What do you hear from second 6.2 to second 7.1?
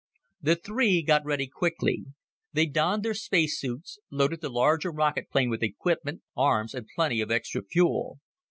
arms, and